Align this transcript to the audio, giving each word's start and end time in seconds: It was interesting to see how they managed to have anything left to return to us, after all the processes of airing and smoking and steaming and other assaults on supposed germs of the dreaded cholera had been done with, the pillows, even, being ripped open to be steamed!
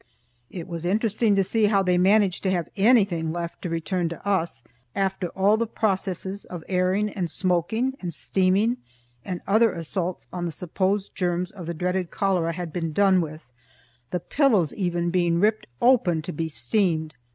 It 0.49 0.67
was 0.67 0.83
interesting 0.83 1.35
to 1.35 1.43
see 1.43 1.65
how 1.65 1.83
they 1.83 1.99
managed 1.99 2.41
to 2.41 2.49
have 2.49 2.69
anything 2.75 3.31
left 3.31 3.61
to 3.61 3.69
return 3.69 4.09
to 4.09 4.27
us, 4.27 4.63
after 4.95 5.27
all 5.37 5.57
the 5.57 5.67
processes 5.67 6.43
of 6.43 6.63
airing 6.67 7.07
and 7.11 7.29
smoking 7.29 7.93
and 8.01 8.11
steaming 8.11 8.77
and 9.23 9.41
other 9.45 9.71
assaults 9.73 10.25
on 10.33 10.49
supposed 10.49 11.13
germs 11.13 11.51
of 11.51 11.67
the 11.67 11.75
dreaded 11.75 12.09
cholera 12.09 12.53
had 12.53 12.73
been 12.73 12.93
done 12.93 13.21
with, 13.21 13.51
the 14.09 14.19
pillows, 14.19 14.73
even, 14.73 15.11
being 15.11 15.39
ripped 15.39 15.67
open 15.83 16.23
to 16.23 16.33
be 16.33 16.49
steamed! 16.49 17.13